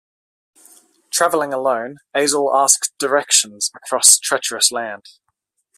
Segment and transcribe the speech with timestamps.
[1.11, 5.05] Travelling alone, Azel asks directions across treacherous land.